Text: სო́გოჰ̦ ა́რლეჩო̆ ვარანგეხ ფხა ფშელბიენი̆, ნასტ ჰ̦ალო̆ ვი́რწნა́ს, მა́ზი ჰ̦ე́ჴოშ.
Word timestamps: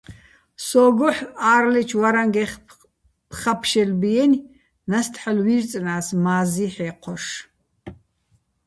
სო́გოჰ̦ 0.65 1.19
ა́რლეჩო̆ 1.53 1.99
ვარანგეხ 2.01 2.51
ფხა 2.67 3.53
ფშელბიენი̆, 3.61 4.45
ნასტ 4.89 5.13
ჰ̦ალო̆ 5.21 5.43
ვი́რწნა́ს, 5.45 6.07
მა́ზი 6.23 6.67
ჰ̦ე́ჴოშ. 6.75 7.25